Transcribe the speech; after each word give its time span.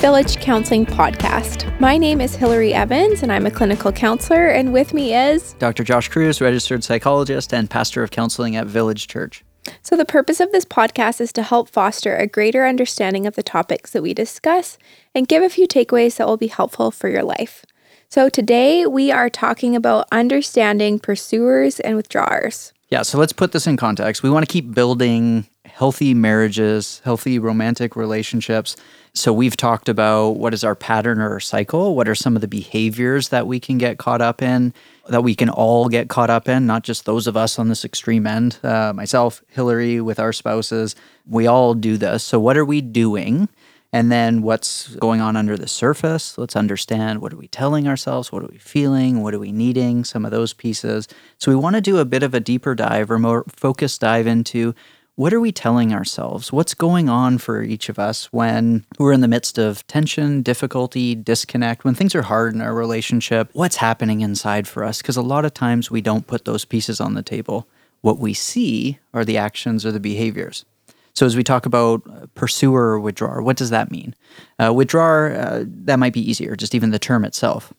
Village 0.00 0.36
Counseling 0.40 0.84
Podcast. 0.84 1.80
My 1.80 1.96
name 1.96 2.20
is 2.20 2.36
Hillary 2.36 2.74
Evans, 2.74 3.22
and 3.22 3.32
I'm 3.32 3.46
a 3.46 3.50
clinical 3.50 3.90
counselor, 3.90 4.48
and 4.48 4.70
with 4.70 4.92
me 4.92 5.14
is 5.14 5.54
Dr. 5.54 5.84
Josh 5.84 6.08
Cruz, 6.08 6.38
registered 6.38 6.84
psychologist 6.84 7.54
and 7.54 7.70
pastor 7.70 8.02
of 8.02 8.10
counseling 8.10 8.56
at 8.56 8.66
Village 8.66 9.08
Church. 9.08 9.42
So, 9.80 9.96
the 9.96 10.04
purpose 10.04 10.38
of 10.38 10.52
this 10.52 10.66
podcast 10.66 11.22
is 11.22 11.32
to 11.32 11.42
help 11.42 11.70
foster 11.70 12.14
a 12.14 12.26
greater 12.26 12.66
understanding 12.66 13.26
of 13.26 13.36
the 13.36 13.42
topics 13.42 13.92
that 13.92 14.02
we 14.02 14.12
discuss 14.12 14.76
and 15.14 15.28
give 15.28 15.42
a 15.42 15.48
few 15.48 15.66
takeaways 15.66 16.18
that 16.18 16.26
will 16.26 16.36
be 16.36 16.48
helpful 16.48 16.90
for 16.90 17.08
your 17.08 17.24
life. 17.24 17.64
So, 18.10 18.28
today 18.28 18.84
we 18.84 19.10
are 19.10 19.30
talking 19.30 19.74
about 19.74 20.08
understanding 20.12 20.98
pursuers 20.98 21.80
and 21.80 21.96
withdrawers. 21.96 22.74
Yeah, 22.90 23.02
so 23.02 23.18
let's 23.18 23.32
put 23.32 23.52
this 23.52 23.66
in 23.66 23.78
context. 23.78 24.22
We 24.22 24.30
want 24.30 24.46
to 24.46 24.52
keep 24.52 24.72
building 24.74 25.46
healthy 25.66 26.14
marriages, 26.14 27.00
healthy 27.04 27.38
romantic 27.38 27.96
relationships. 27.96 28.76
So 29.14 29.32
we've 29.32 29.56
talked 29.56 29.88
about 29.88 30.32
what 30.36 30.52
is 30.52 30.62
our 30.62 30.74
pattern 30.74 31.20
or 31.20 31.30
our 31.30 31.40
cycle, 31.40 31.94
what 31.94 32.08
are 32.08 32.14
some 32.14 32.36
of 32.36 32.42
the 32.42 32.48
behaviors 32.48 33.30
that 33.30 33.46
we 33.46 33.58
can 33.58 33.78
get 33.78 33.98
caught 33.98 34.20
up 34.20 34.42
in, 34.42 34.74
that 35.08 35.22
we 35.22 35.34
can 35.34 35.48
all 35.48 35.88
get 35.88 36.08
caught 36.08 36.30
up 36.30 36.48
in, 36.48 36.66
not 36.66 36.82
just 36.82 37.06
those 37.06 37.26
of 37.26 37.36
us 37.36 37.58
on 37.58 37.68
this 37.68 37.84
extreme 37.84 38.26
end. 38.26 38.58
Uh, 38.62 38.92
myself, 38.94 39.42
Hillary, 39.48 40.00
with 40.00 40.18
our 40.18 40.32
spouses, 40.32 40.94
we 41.26 41.46
all 41.46 41.74
do 41.74 41.96
this. 41.96 42.24
So 42.24 42.38
what 42.38 42.56
are 42.56 42.64
we 42.64 42.80
doing? 42.80 43.48
And 43.92 44.12
then 44.12 44.42
what's 44.42 44.94
going 44.96 45.22
on 45.22 45.36
under 45.36 45.56
the 45.56 45.68
surface? 45.68 46.36
Let's 46.36 46.56
understand 46.56 47.22
what 47.22 47.32
are 47.32 47.38
we 47.38 47.48
telling 47.48 47.88
ourselves? 47.88 48.30
What 48.30 48.42
are 48.42 48.48
we 48.48 48.58
feeling? 48.58 49.22
What 49.22 49.32
are 49.32 49.38
we 49.38 49.52
needing? 49.52 50.04
Some 50.04 50.26
of 50.26 50.30
those 50.30 50.52
pieces. 50.52 51.08
So 51.38 51.50
we 51.50 51.56
want 51.56 51.76
to 51.76 51.80
do 51.80 51.98
a 51.98 52.04
bit 52.04 52.22
of 52.22 52.34
a 52.34 52.40
deeper 52.40 52.74
dive 52.74 53.10
or 53.10 53.18
more 53.18 53.44
focused 53.48 54.02
dive 54.02 54.26
into 54.26 54.74
what 55.16 55.32
are 55.32 55.40
we 55.40 55.50
telling 55.50 55.94
ourselves? 55.94 56.52
What's 56.52 56.74
going 56.74 57.08
on 57.08 57.38
for 57.38 57.62
each 57.62 57.88
of 57.88 57.98
us 57.98 58.26
when 58.34 58.84
we're 58.98 59.14
in 59.14 59.22
the 59.22 59.28
midst 59.28 59.56
of 59.56 59.86
tension, 59.86 60.42
difficulty, 60.42 61.14
disconnect, 61.14 61.84
when 61.84 61.94
things 61.94 62.14
are 62.14 62.22
hard 62.22 62.54
in 62.54 62.60
our 62.60 62.74
relationship? 62.74 63.48
What's 63.54 63.76
happening 63.76 64.20
inside 64.20 64.68
for 64.68 64.84
us? 64.84 65.00
Because 65.00 65.16
a 65.16 65.22
lot 65.22 65.46
of 65.46 65.54
times 65.54 65.90
we 65.90 66.02
don't 66.02 66.26
put 66.26 66.44
those 66.44 66.66
pieces 66.66 67.00
on 67.00 67.14
the 67.14 67.22
table. 67.22 67.66
What 68.02 68.18
we 68.18 68.34
see 68.34 68.98
are 69.14 69.24
the 69.24 69.38
actions 69.38 69.86
or 69.86 69.90
the 69.90 70.00
behaviors. 70.00 70.66
So, 71.14 71.24
as 71.24 71.34
we 71.34 71.42
talk 71.42 71.64
about 71.64 72.02
uh, 72.06 72.26
pursuer 72.34 72.90
or 72.90 73.00
withdrawer, 73.00 73.40
what 73.42 73.56
does 73.56 73.70
that 73.70 73.90
mean? 73.90 74.14
Uh, 74.62 74.74
withdrawer, 74.74 75.32
uh, 75.32 75.64
that 75.66 75.98
might 75.98 76.12
be 76.12 76.30
easier. 76.30 76.54
Just 76.56 76.74
even 76.74 76.90
the 76.90 76.98
term 76.98 77.24
itself 77.24 77.72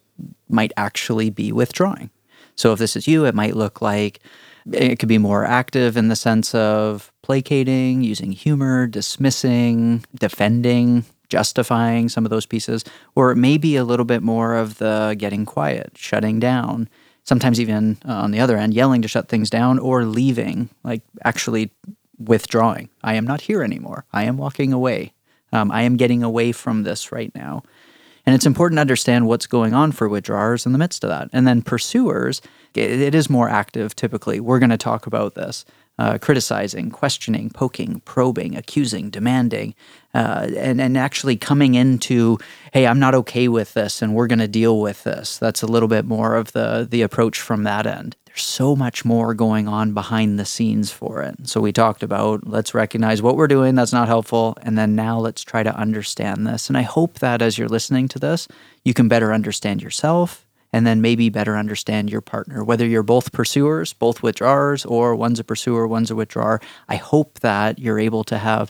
might 0.49 0.73
actually 0.75 1.29
be 1.29 1.51
withdrawing. 1.51 2.09
So, 2.55 2.73
if 2.73 2.79
this 2.79 2.95
is 2.95 3.07
you, 3.07 3.25
it 3.25 3.35
might 3.35 3.55
look 3.55 3.79
like 3.79 4.21
it 4.73 4.99
could 4.99 5.09
be 5.09 5.17
more 5.17 5.45
active 5.45 5.97
in 5.97 6.07
the 6.07 6.15
sense 6.15 6.53
of 6.55 7.11
placating, 7.21 8.01
using 8.01 8.31
humor, 8.31 8.87
dismissing, 8.87 10.03
defending, 10.15 11.05
justifying 11.29 12.09
some 12.09 12.25
of 12.25 12.29
those 12.29 12.45
pieces. 12.45 12.83
Or 13.15 13.31
it 13.31 13.35
may 13.35 13.57
be 13.57 13.75
a 13.75 13.83
little 13.83 14.05
bit 14.05 14.23
more 14.23 14.55
of 14.55 14.77
the 14.77 15.15
getting 15.17 15.45
quiet, 15.45 15.91
shutting 15.95 16.39
down, 16.39 16.89
sometimes 17.23 17.59
even 17.59 17.97
uh, 18.07 18.13
on 18.13 18.31
the 18.31 18.39
other 18.39 18.57
end, 18.57 18.73
yelling 18.73 19.01
to 19.01 19.07
shut 19.07 19.27
things 19.29 19.49
down 19.49 19.79
or 19.79 20.05
leaving, 20.05 20.69
like 20.83 21.01
actually 21.23 21.71
withdrawing. 22.17 22.89
I 23.03 23.15
am 23.15 23.25
not 23.25 23.41
here 23.41 23.63
anymore. 23.63 24.05
I 24.13 24.23
am 24.23 24.37
walking 24.37 24.73
away. 24.73 25.13
Um, 25.53 25.71
I 25.71 25.83
am 25.83 25.97
getting 25.97 26.23
away 26.23 26.51
from 26.51 26.83
this 26.83 27.11
right 27.11 27.33
now. 27.33 27.63
And 28.27 28.35
it's 28.35 28.45
important 28.45 28.75
to 28.77 28.81
understand 28.81 29.25
what's 29.25 29.47
going 29.47 29.73
on 29.73 29.93
for 29.93 30.09
withdrawers 30.09 30.65
in 30.65 30.73
the 30.73 30.77
midst 30.77 31.05
of 31.05 31.09
that. 31.09 31.29
And 31.31 31.47
then 31.47 31.61
pursuers, 31.61 32.41
it 32.75 33.15
is 33.15 33.29
more 33.29 33.47
active 33.47 33.95
typically. 33.95 34.41
We're 34.41 34.59
going 34.59 34.69
to 34.69 34.77
talk 34.77 35.07
about 35.07 35.35
this. 35.35 35.63
Uh, 35.97 36.17
criticizing, 36.19 36.91
questioning, 36.91 37.49
poking, 37.49 38.01
probing, 38.01 38.55
accusing, 38.55 39.09
demanding, 39.09 39.73
uh, 40.17 40.49
and 40.57 40.81
and 40.81 40.97
actually 40.97 41.37
coming 41.37 41.75
into, 41.75 42.39
hey, 42.73 42.87
I'm 42.87 42.97
not 42.97 43.13
okay 43.13 43.47
with 43.47 43.75
this, 43.75 44.01
and 44.01 44.15
we're 44.15 44.25
going 44.25 44.39
to 44.39 44.47
deal 44.47 44.81
with 44.81 45.03
this. 45.03 45.37
That's 45.37 45.61
a 45.61 45.67
little 45.67 45.87
bit 45.87 46.05
more 46.05 46.35
of 46.35 46.53
the 46.53 46.87
the 46.89 47.03
approach 47.03 47.39
from 47.39 47.63
that 47.63 47.85
end. 47.85 48.15
There's 48.25 48.41
so 48.41 48.75
much 48.75 49.05
more 49.05 49.35
going 49.35 49.67
on 49.67 49.93
behind 49.93 50.39
the 50.39 50.45
scenes 50.45 50.91
for 50.91 51.21
it. 51.21 51.47
So 51.47 51.61
we 51.61 51.71
talked 51.71 52.01
about 52.01 52.47
let's 52.47 52.73
recognize 52.73 53.21
what 53.21 53.35
we're 53.35 53.47
doing 53.47 53.75
that's 53.75 53.93
not 53.93 54.07
helpful, 54.07 54.57
and 54.63 54.75
then 54.75 54.95
now 54.95 55.19
let's 55.19 55.43
try 55.43 55.61
to 55.61 55.75
understand 55.75 56.47
this. 56.47 56.67
And 56.67 56.75
I 56.77 56.81
hope 56.81 57.19
that 57.19 57.43
as 57.43 57.59
you're 57.59 57.69
listening 57.69 58.07
to 58.07 58.19
this, 58.19 58.47
you 58.83 58.95
can 58.95 59.07
better 59.07 59.31
understand 59.31 59.83
yourself 59.83 60.47
and 60.73 60.85
then 60.85 60.99
maybe 60.99 61.29
better 61.29 61.55
understand 61.55 62.09
your 62.09 62.21
partner, 62.21 62.63
whether 62.63 62.85
you're 62.85 63.03
both 63.03 63.31
pursuers, 63.31 63.93
both 63.93 64.21
withdrawers, 64.21 64.83
or 64.83 65.15
one's 65.15 65.39
a 65.39 65.43
pursuer, 65.43 65.87
one's 65.87 66.11
a 66.11 66.15
withdrawer. 66.15 66.59
I 66.89 66.97
hope 66.97 67.39
that 67.39 67.79
you're 67.79 67.99
able 67.99 68.23
to 68.25 68.37
have 68.37 68.69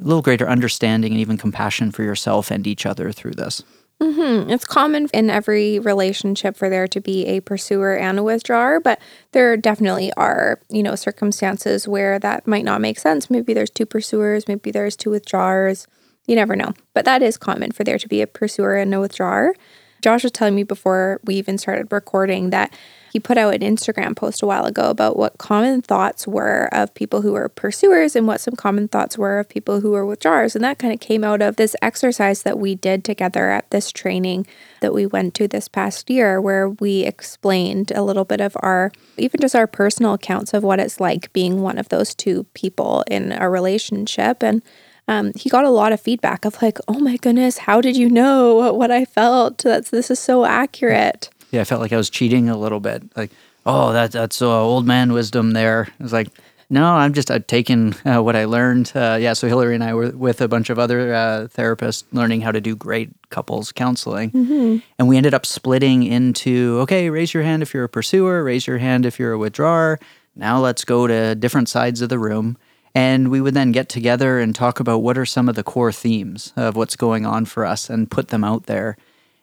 a 0.00 0.04
little 0.04 0.22
greater 0.22 0.48
understanding 0.48 1.12
and 1.12 1.20
even 1.20 1.36
compassion 1.36 1.90
for 1.90 2.02
yourself 2.02 2.50
and 2.50 2.66
each 2.66 2.86
other 2.86 3.12
through 3.12 3.32
this. 3.32 3.62
Mm-hmm. 4.00 4.50
It's 4.50 4.66
common 4.66 5.08
in 5.14 5.30
every 5.30 5.78
relationship 5.78 6.54
for 6.54 6.68
there 6.68 6.86
to 6.88 7.00
be 7.00 7.26
a 7.26 7.40
pursuer 7.40 7.96
and 7.96 8.18
a 8.18 8.22
withdrawer, 8.22 8.78
but 8.78 9.00
there 9.32 9.56
definitely 9.56 10.12
are, 10.18 10.60
you 10.68 10.82
know, 10.82 10.94
circumstances 10.96 11.88
where 11.88 12.18
that 12.18 12.46
might 12.46 12.64
not 12.64 12.82
make 12.82 12.98
sense. 12.98 13.30
Maybe 13.30 13.54
there's 13.54 13.70
two 13.70 13.86
pursuers, 13.86 14.48
maybe 14.48 14.70
there's 14.70 14.96
two 14.96 15.10
withdrawers. 15.10 15.86
You 16.26 16.34
never 16.34 16.56
know. 16.56 16.74
But 16.92 17.04
that 17.04 17.22
is 17.22 17.38
common 17.38 17.70
for 17.70 17.84
there 17.84 17.98
to 17.98 18.08
be 18.08 18.20
a 18.20 18.26
pursuer 18.26 18.74
and 18.74 18.92
a 18.92 19.00
withdrawer. 19.00 19.54
Josh 20.02 20.24
was 20.24 20.32
telling 20.32 20.56
me 20.56 20.64
before 20.64 21.20
we 21.24 21.36
even 21.36 21.56
started 21.56 21.90
recording 21.90 22.50
that 22.50 22.76
he 23.16 23.20
put 23.20 23.38
out 23.38 23.54
an 23.54 23.62
Instagram 23.62 24.14
post 24.14 24.42
a 24.42 24.46
while 24.46 24.66
ago 24.66 24.90
about 24.90 25.16
what 25.16 25.38
common 25.38 25.80
thoughts 25.80 26.28
were 26.28 26.68
of 26.70 26.92
people 26.92 27.22
who 27.22 27.32
were 27.32 27.48
pursuers 27.48 28.14
and 28.14 28.26
what 28.26 28.42
some 28.42 28.54
common 28.54 28.88
thoughts 28.88 29.16
were 29.16 29.38
of 29.38 29.48
people 29.48 29.80
who 29.80 29.92
were 29.92 30.04
withdrawers. 30.04 30.54
And 30.54 30.62
that 30.62 30.78
kind 30.78 30.92
of 30.92 31.00
came 31.00 31.24
out 31.24 31.40
of 31.40 31.56
this 31.56 31.74
exercise 31.80 32.42
that 32.42 32.58
we 32.58 32.74
did 32.74 33.04
together 33.04 33.48
at 33.48 33.70
this 33.70 33.90
training 33.90 34.46
that 34.82 34.92
we 34.92 35.06
went 35.06 35.32
to 35.36 35.48
this 35.48 35.66
past 35.66 36.10
year, 36.10 36.42
where 36.42 36.68
we 36.68 37.04
explained 37.04 37.90
a 37.94 38.02
little 38.02 38.26
bit 38.26 38.42
of 38.42 38.54
our, 38.60 38.92
even 39.16 39.40
just 39.40 39.56
our 39.56 39.66
personal 39.66 40.12
accounts 40.12 40.52
of 40.52 40.62
what 40.62 40.78
it's 40.78 41.00
like 41.00 41.32
being 41.32 41.62
one 41.62 41.78
of 41.78 41.88
those 41.88 42.14
two 42.14 42.44
people 42.52 43.02
in 43.10 43.32
a 43.32 43.48
relationship. 43.48 44.42
And 44.42 44.60
um, 45.08 45.32
he 45.34 45.48
got 45.48 45.64
a 45.64 45.70
lot 45.70 45.92
of 45.92 46.02
feedback 46.02 46.44
of 46.44 46.60
like, 46.60 46.78
"Oh 46.86 46.98
my 46.98 47.16
goodness, 47.16 47.58
how 47.58 47.80
did 47.80 47.96
you 47.96 48.10
know 48.10 48.74
what 48.74 48.90
I 48.90 49.06
felt? 49.06 49.58
That's 49.62 49.88
this 49.88 50.10
is 50.10 50.18
so 50.18 50.44
accurate." 50.44 51.30
Yeah, 51.50 51.60
I 51.60 51.64
felt 51.64 51.80
like 51.80 51.92
I 51.92 51.96
was 51.96 52.10
cheating 52.10 52.48
a 52.48 52.56
little 52.56 52.80
bit. 52.80 53.02
Like, 53.16 53.30
oh, 53.64 53.92
that 53.92 54.12
that's 54.12 54.42
uh, 54.42 54.62
old 54.62 54.86
man 54.86 55.12
wisdom 55.12 55.52
there. 55.52 55.88
I 55.98 56.02
was 56.02 56.12
like, 56.12 56.28
no, 56.68 56.84
I'm 56.84 57.12
just 57.12 57.30
uh, 57.30 57.38
taking 57.38 57.94
uh, 58.04 58.22
what 58.22 58.34
I 58.34 58.44
learned. 58.44 58.90
Uh, 58.94 59.16
yeah, 59.20 59.34
so 59.34 59.46
Hillary 59.46 59.74
and 59.74 59.84
I 59.84 59.94
were 59.94 60.10
with 60.10 60.40
a 60.40 60.48
bunch 60.48 60.68
of 60.68 60.78
other 60.78 61.14
uh, 61.14 61.48
therapists 61.54 62.04
learning 62.12 62.40
how 62.40 62.50
to 62.50 62.60
do 62.60 62.74
great 62.74 63.10
couples 63.30 63.70
counseling. 63.70 64.30
Mm-hmm. 64.32 64.78
And 64.98 65.08
we 65.08 65.16
ended 65.16 65.34
up 65.34 65.46
splitting 65.46 66.02
into 66.02 66.78
okay, 66.80 67.08
raise 67.10 67.32
your 67.32 67.44
hand 67.44 67.62
if 67.62 67.72
you're 67.72 67.84
a 67.84 67.88
pursuer, 67.88 68.42
raise 68.42 68.66
your 68.66 68.78
hand 68.78 69.06
if 69.06 69.18
you're 69.18 69.32
a 69.32 69.38
withdrawer. 69.38 70.00
Now 70.34 70.58
let's 70.60 70.84
go 70.84 71.06
to 71.06 71.34
different 71.34 71.68
sides 71.68 72.02
of 72.02 72.08
the 72.08 72.18
room 72.18 72.58
and 72.96 73.30
we 73.30 73.42
would 73.42 73.54
then 73.54 73.72
get 73.72 73.90
together 73.90 74.40
and 74.40 74.54
talk 74.54 74.80
about 74.80 75.02
what 75.02 75.18
are 75.18 75.26
some 75.26 75.50
of 75.50 75.54
the 75.54 75.62
core 75.62 75.92
themes 75.92 76.54
of 76.56 76.76
what's 76.76 76.96
going 76.96 77.26
on 77.26 77.44
for 77.44 77.66
us 77.66 77.90
and 77.90 78.10
put 78.10 78.28
them 78.28 78.42
out 78.42 78.64
there. 78.64 78.96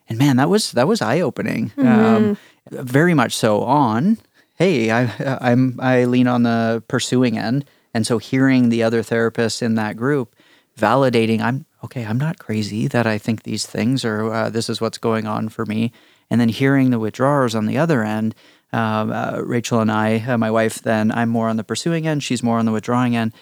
And 0.08 0.18
man, 0.18 0.36
that 0.36 0.48
was 0.48 0.72
that 0.72 0.88
was 0.88 1.02
eye 1.02 1.20
opening. 1.20 1.70
Mm-hmm. 1.70 1.88
Um, 1.88 2.36
very 2.70 3.14
much 3.14 3.34
so. 3.34 3.62
On 3.62 4.18
hey, 4.56 4.90
I 4.90 5.38
I'm 5.40 5.78
I 5.80 6.04
lean 6.04 6.26
on 6.28 6.42
the 6.42 6.82
pursuing 6.88 7.38
end, 7.38 7.64
and 7.92 8.06
so 8.06 8.18
hearing 8.18 8.68
the 8.68 8.82
other 8.82 9.02
therapists 9.02 9.62
in 9.62 9.74
that 9.74 9.96
group 9.96 10.34
validating, 10.78 11.40
I'm 11.40 11.66
okay. 11.82 12.04
I'm 12.04 12.18
not 12.18 12.38
crazy 12.38 12.86
that 12.88 13.06
I 13.06 13.18
think 13.18 13.42
these 13.42 13.66
things 13.66 14.04
or 14.04 14.32
uh, 14.32 14.50
this 14.50 14.68
is 14.68 14.80
what's 14.80 14.98
going 14.98 15.26
on 15.26 15.48
for 15.48 15.64
me. 15.66 15.92
And 16.30 16.40
then 16.40 16.48
hearing 16.48 16.90
the 16.90 16.98
withdrawers 16.98 17.54
on 17.54 17.66
the 17.66 17.76
other 17.76 18.02
end 18.02 18.34
um, 18.74 19.12
uh, 19.12 19.40
Rachel 19.40 19.80
and 19.80 19.90
I, 19.90 20.18
uh, 20.18 20.36
my 20.36 20.50
wife, 20.50 20.82
then 20.82 21.12
I'm 21.12 21.28
more 21.28 21.48
on 21.48 21.56
the 21.56 21.62
pursuing 21.62 22.08
end, 22.08 22.24
she's 22.24 22.42
more 22.42 22.58
on 22.58 22.66
the 22.66 22.72
withdrawing 22.72 23.14
end. 23.14 23.32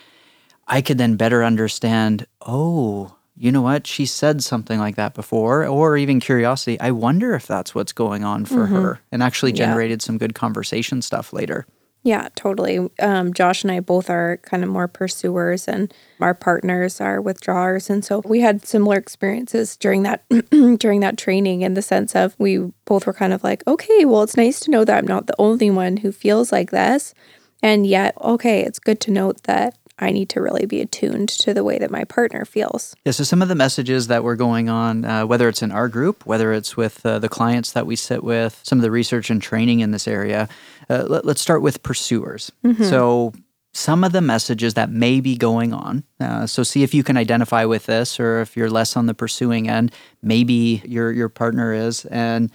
I 0.69 0.83
could 0.83 0.99
then 0.99 1.17
better 1.17 1.43
understand, 1.43 2.27
oh, 2.43 3.17
you 3.37 3.51
know 3.51 3.63
what? 3.63 3.87
She 3.87 4.07
said 4.07 4.43
something 4.43 4.79
like 4.79 4.97
that 4.97 5.15
before, 5.15 5.67
or 5.67 5.97
even 5.97 6.21
curiosity. 6.21 6.79
I 6.81 6.91
wonder 6.91 7.35
if 7.35 7.47
that's 7.47 7.75
what's 7.75 7.93
going 7.93 8.25
on 8.25 8.45
for 8.45 8.67
mm-hmm. 8.67 8.75
her, 8.75 9.01
and 9.11 9.23
actually 9.23 9.53
generated 9.53 10.03
yeah. 10.03 10.07
some 10.07 10.19
good 10.19 10.35
conversation 10.35 11.03
stuff 11.03 11.33
later. 11.33 11.67
Yeah, 12.05 12.29
totally. 12.35 12.91
Um, 12.99 13.33
Josh 13.33 13.63
and 13.63 13.71
I 13.71 13.79
both 13.79 14.11
are 14.11 14.39
kind 14.39 14.65
of 14.65 14.69
more 14.69 14.89
pursuers, 14.89 15.69
and 15.69 15.95
our 16.21 16.35
partners 16.35 17.01
are 17.01 17.21
withdrawers, 17.21 17.89
and 17.89 18.05
so 18.05 18.23
we 18.25 18.41
had 18.41 18.67
similar 18.67 18.97
experiences 18.97 19.77
during 19.77 20.03
that 20.03 20.25
during 20.79 21.01
that 21.01 21.17
training. 21.17 21.63
In 21.63 21.75
the 21.75 21.83
sense 21.83 22.17
of 22.17 22.35
we 22.39 22.59
both 22.85 23.07
were 23.07 23.13
kind 23.13 23.33
of 23.33 23.45
like, 23.45 23.65
okay, 23.69 24.05
well, 24.05 24.23
it's 24.25 24.37
nice 24.37 24.59
to 24.61 24.71
know 24.71 24.85
that 24.85 24.99
I'm 24.99 25.07
not 25.07 25.29
the 25.29 25.37
only 25.39 25.71
one 25.71 25.99
who 25.99 26.11
feels 26.11 26.51
like 26.51 26.71
this, 26.71 27.15
and 27.63 27.87
yet, 27.87 28.15
okay, 28.21 28.63
it's 28.63 28.81
good 28.81 29.01
to 29.03 29.13
note 29.13 29.45
that 29.45 29.79
I 29.99 30.11
need 30.11 30.29
to 30.31 30.41
really 30.41 30.67
be 30.67 30.81
attuned 30.81 31.29
to 31.29 31.55
the 31.55 31.65
way 31.65 31.79
that 31.79 31.91
my 31.91 32.05
partner 32.05 32.45
feels. 32.45 32.95
Yeah, 33.05 33.13
so 33.13 33.25
some 33.25 33.43
of 33.43 33.49
the 33.49 33.55
messages 33.55 34.07
that 34.09 34.25
were 34.25 34.37
going 34.37 34.69
on, 34.69 35.05
uh, 35.05 35.27
whether 35.27 35.49
it's 35.49 35.63
in 35.63 35.71
our 35.71 35.89
group, 35.89 36.27
whether 36.27 36.53
it's 36.53 36.77
with 36.77 37.05
uh, 37.07 37.19
the 37.19 37.29
clients 37.29 37.73
that 37.73 37.87
we 37.87 37.97
sit 37.97 38.25
with, 38.25 38.61
some 38.63 38.79
of 38.79 38.83
the 38.83 38.91
research 38.91 39.31
and 39.31 39.41
training 39.41 39.81
in 39.81 39.91
this 39.91 40.09
area, 40.09 40.49
uh, 40.89 41.05
let, 41.09 41.25
us 41.27 41.41
start 41.41 41.63
with 41.63 41.83
pursuers. 41.83 42.51
Mm-hmm. 42.65 42.85
So 42.85 43.33
some 43.73 44.05
of 44.05 44.13
the 44.13 44.21
messages 44.21 44.75
that 44.75 44.91
may 44.91 45.21
be 45.21 45.37
going 45.37 45.73
on. 45.73 46.05
Uh, 46.21 46.47
so 46.47 46.63
see 46.63 46.83
if 46.83 46.93
you 46.93 47.03
can 47.03 47.17
identify 47.17 47.65
with 47.65 47.87
this, 47.87 48.21
or 48.21 48.41
if 48.41 48.57
you're 48.57 48.71
less 48.71 48.97
on 48.97 49.07
the 49.07 49.15
pursuing 49.15 49.69
end, 49.69 49.93
maybe 50.23 50.83
your 50.85 51.11
your 51.11 51.29
partner 51.29 51.73
is, 51.73 52.05
and 52.07 52.51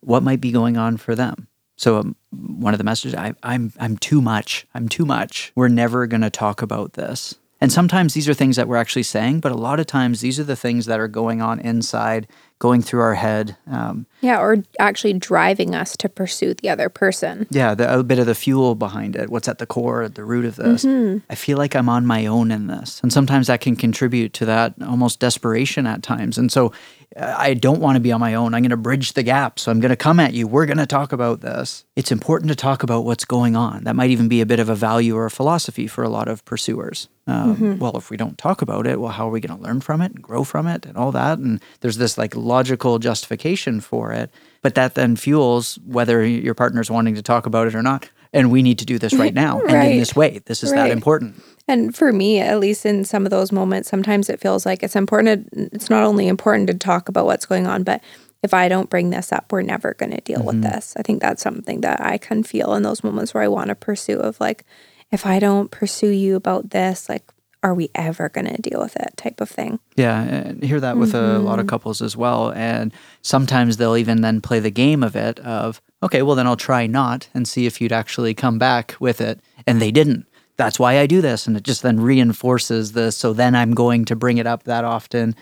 what 0.00 0.22
might 0.22 0.40
be 0.40 0.50
going 0.50 0.76
on 0.76 0.96
for 0.96 1.14
them. 1.14 1.46
So 1.82 1.98
um, 1.98 2.14
one 2.30 2.74
of 2.74 2.78
the 2.78 2.84
messages, 2.84 3.16
I, 3.16 3.34
I'm 3.42 3.72
I'm 3.80 3.96
too 3.96 4.22
much. 4.22 4.68
I'm 4.72 4.88
too 4.88 5.04
much. 5.04 5.50
We're 5.56 5.66
never 5.66 6.06
going 6.06 6.20
to 6.20 6.30
talk 6.30 6.62
about 6.62 6.92
this. 6.92 7.34
And 7.60 7.72
sometimes 7.72 8.14
these 8.14 8.28
are 8.28 8.34
things 8.34 8.56
that 8.56 8.66
we're 8.66 8.76
actually 8.76 9.04
saying, 9.04 9.40
but 9.40 9.52
a 9.52 9.56
lot 9.56 9.78
of 9.78 9.86
times 9.86 10.20
these 10.20 10.40
are 10.40 10.44
the 10.44 10.56
things 10.56 10.86
that 10.86 10.98
are 10.98 11.06
going 11.06 11.40
on 11.42 11.60
inside, 11.60 12.26
going 12.58 12.82
through 12.82 13.00
our 13.00 13.14
head. 13.14 13.56
Um, 13.70 14.06
yeah, 14.20 14.40
or 14.40 14.64
actually 14.80 15.12
driving 15.14 15.74
us 15.74 15.96
to 15.98 16.08
pursue 16.08 16.54
the 16.54 16.68
other 16.68 16.88
person. 16.88 17.46
Yeah, 17.50 17.74
the, 17.74 17.98
a 17.98 18.02
bit 18.02 18.18
of 18.18 18.26
the 18.26 18.34
fuel 18.34 18.74
behind 18.74 19.14
it. 19.14 19.30
What's 19.30 19.48
at 19.48 19.58
the 19.58 19.66
core, 19.66 20.02
at 20.02 20.16
the 20.16 20.24
root 20.24 20.44
of 20.44 20.56
this? 20.56 20.84
Mm-hmm. 20.84 21.18
I 21.30 21.34
feel 21.36 21.58
like 21.58 21.76
I'm 21.76 21.88
on 21.88 22.04
my 22.06 22.26
own 22.26 22.50
in 22.50 22.66
this. 22.66 23.00
And 23.00 23.12
sometimes 23.12 23.46
that 23.46 23.60
can 23.60 23.76
contribute 23.76 24.32
to 24.34 24.44
that 24.46 24.74
almost 24.84 25.20
desperation 25.20 25.86
at 25.86 26.02
times. 26.02 26.38
And 26.38 26.50
so 26.50 26.72
I 27.16 27.54
don't 27.54 27.80
want 27.80 27.96
to 27.96 28.00
be 28.00 28.12
on 28.12 28.20
my 28.20 28.34
own. 28.34 28.54
I'm 28.54 28.62
going 28.62 28.70
to 28.70 28.76
bridge 28.76 29.12
the 29.12 29.22
gap. 29.22 29.58
So 29.58 29.70
I'm 29.70 29.80
going 29.80 29.90
to 29.90 29.96
come 29.96 30.18
at 30.18 30.32
you. 30.32 30.46
We're 30.46 30.66
going 30.66 30.78
to 30.78 30.86
talk 30.86 31.12
about 31.12 31.40
this. 31.40 31.84
It's 31.96 32.12
important 32.12 32.48
to 32.50 32.54
talk 32.54 32.82
about 32.82 33.04
what's 33.04 33.24
going 33.24 33.56
on. 33.56 33.84
That 33.84 33.96
might 33.96 34.10
even 34.10 34.28
be 34.28 34.40
a 34.40 34.46
bit 34.46 34.60
of 34.60 34.68
a 34.68 34.74
value 34.74 35.16
or 35.16 35.26
a 35.26 35.30
philosophy 35.30 35.86
for 35.86 36.02
a 36.04 36.08
lot 36.08 36.28
of 36.28 36.44
pursuers. 36.44 37.08
Um, 37.26 37.56
mm-hmm. 37.56 37.78
Well, 37.78 37.96
if 37.96 38.10
we 38.10 38.16
don't 38.16 38.38
talk 38.38 38.62
about 38.62 38.86
it, 38.86 39.00
well, 39.00 39.12
how 39.12 39.28
are 39.28 39.30
we 39.30 39.40
going 39.40 39.56
to 39.56 39.62
learn 39.62 39.80
from 39.80 40.00
it 40.00 40.12
and 40.12 40.22
grow 40.22 40.44
from 40.44 40.66
it 40.66 40.86
and 40.86 40.96
all 40.96 41.12
that? 41.12 41.38
And 41.38 41.60
there's 41.80 41.98
this 41.98 42.16
like 42.16 42.34
logical 42.34 42.98
justification 42.98 43.80
for 43.80 44.12
it. 44.12 44.30
But 44.62 44.74
that 44.76 44.94
then 44.94 45.16
fuels 45.16 45.78
whether 45.84 46.24
your 46.24 46.54
partner's 46.54 46.90
wanting 46.90 47.14
to 47.16 47.22
talk 47.22 47.46
about 47.46 47.66
it 47.66 47.74
or 47.74 47.82
not. 47.82 48.08
And 48.32 48.50
we 48.50 48.62
need 48.62 48.78
to 48.78 48.86
do 48.86 48.98
this 48.98 49.12
right 49.14 49.34
now 49.34 49.60
right. 49.60 49.74
and 49.74 49.92
in 49.92 49.98
this 49.98 50.16
way. 50.16 50.40
This 50.46 50.62
is 50.62 50.70
right. 50.72 50.88
that 50.88 50.90
important. 50.90 51.42
And 51.68 51.94
for 51.94 52.12
me, 52.12 52.40
at 52.40 52.58
least 52.58 52.86
in 52.86 53.04
some 53.04 53.26
of 53.26 53.30
those 53.30 53.52
moments, 53.52 53.90
sometimes 53.90 54.30
it 54.30 54.40
feels 54.40 54.64
like 54.64 54.82
it's 54.82 54.96
important. 54.96 55.50
To, 55.52 55.68
it's 55.72 55.90
not 55.90 56.02
only 56.02 56.28
important 56.28 56.68
to 56.68 56.74
talk 56.74 57.08
about 57.08 57.26
what's 57.26 57.44
going 57.44 57.66
on, 57.66 57.82
but 57.82 58.02
if 58.42 58.54
I 58.54 58.68
don't 58.68 58.90
bring 58.90 59.10
this 59.10 59.32
up, 59.32 59.52
we're 59.52 59.62
never 59.62 59.94
going 59.94 60.12
to 60.12 60.20
deal 60.22 60.38
mm-hmm. 60.38 60.46
with 60.46 60.62
this. 60.62 60.94
I 60.96 61.02
think 61.02 61.20
that's 61.20 61.42
something 61.42 61.82
that 61.82 62.00
I 62.00 62.18
can 62.18 62.42
feel 62.42 62.74
in 62.74 62.82
those 62.82 63.04
moments 63.04 63.34
where 63.34 63.42
I 63.42 63.48
want 63.48 63.68
to 63.68 63.74
pursue 63.74 64.18
of 64.18 64.40
like, 64.40 64.64
if 65.10 65.26
I 65.26 65.38
don't 65.38 65.70
pursue 65.70 66.08
you 66.08 66.34
about 66.34 66.70
this, 66.70 67.08
like, 67.08 67.30
are 67.62 67.74
we 67.74 67.90
ever 67.94 68.28
going 68.28 68.48
to 68.48 68.60
deal 68.60 68.80
with 68.80 68.96
it 68.96 69.16
type 69.16 69.40
of 69.40 69.48
thing. 69.48 69.78
Yeah, 69.94 70.20
and 70.20 70.62
hear 70.64 70.80
that 70.80 70.96
with 70.96 71.12
mm-hmm. 71.12 71.36
a 71.36 71.38
lot 71.38 71.58
of 71.58 71.66
mm-hmm. 71.66 71.70
couples 71.70 72.02
as 72.02 72.16
well. 72.16 72.50
And 72.52 72.92
sometimes 73.22 73.76
they'll 73.76 73.96
even 73.96 74.22
then 74.22 74.40
play 74.40 74.58
the 74.58 74.70
game 74.70 75.02
of 75.04 75.14
it 75.14 75.38
of, 75.40 75.80
okay, 76.02 76.22
well, 76.22 76.36
then 76.36 76.46
I'll 76.46 76.56
try 76.56 76.86
not 76.86 77.28
and 77.34 77.46
see 77.46 77.66
if 77.66 77.80
you'd 77.80 77.92
actually 77.92 78.34
come 78.34 78.58
back 78.58 78.96
with 78.98 79.20
it. 79.20 79.40
And 79.66 79.80
they 79.80 79.90
didn't 79.90 80.26
that's 80.56 80.78
why 80.78 80.98
I 80.98 81.06
do 81.06 81.20
this. 81.20 81.46
And 81.46 81.56
it 81.56 81.62
just 81.62 81.82
then 81.82 82.00
reinforces 82.00 82.92
this. 82.92 83.16
So 83.16 83.32
then 83.32 83.54
I'm 83.54 83.74
going 83.74 84.04
to 84.06 84.16
bring 84.16 84.38
it 84.38 84.46
up 84.46 84.64
that 84.64 84.84
often 84.84 85.34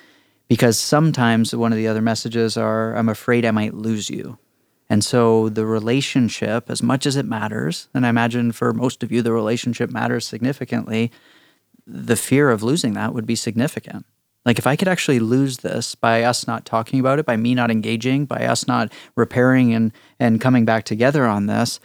because 0.49 0.79
sometimes 0.79 1.55
one 1.55 1.73
of 1.73 1.79
the 1.79 1.89
other 1.89 2.01
messages 2.01 2.57
are, 2.57 2.97
I'm 2.97 3.09
afraid 3.09 3.45
I 3.45 3.51
might 3.51 3.75
lose 3.75 4.11
you. 4.11 4.39
And 4.89 5.05
so 5.05 5.49
the 5.49 5.67
relationship, 5.67 6.69
as 6.69 6.83
much 6.83 7.07
as 7.07 7.15
it 7.17 7.27
matters, 7.27 7.89
and 7.95 8.05
I 8.05 8.09
imagine 8.09 8.51
for 8.51 8.73
most 8.73 9.05
of 9.05 9.13
you, 9.13 9.23
the 9.23 9.33
relationship 9.33 9.91
matters 9.91 10.27
significantly, 10.27 11.13
the 11.87 12.17
fear 12.17 12.51
of 12.51 12.63
losing 12.63 12.95
that 12.95 13.15
would 13.15 13.27
be 13.27 13.37
significant. 13.37 14.05
Like 14.47 14.59
if 14.59 14.67
I 14.67 14.77
could 14.77 14.89
actually 14.89 15.21
lose 15.21 15.59
this 15.59 15.95
by 15.95 16.23
us 16.23 16.47
not 16.47 16.65
talking 16.65 16.99
about 16.99 17.19
it, 17.19 17.27
by 17.27 17.37
me 17.37 17.55
not 17.55 17.71
engaging, 17.71 18.25
by 18.25 18.47
us 18.47 18.67
not 18.67 18.93
repairing 19.15 19.75
and, 19.75 19.93
and 20.19 20.41
coming 20.41 20.65
back 20.65 20.85
together 20.85 21.27
on 21.27 21.47
this, 21.47 21.79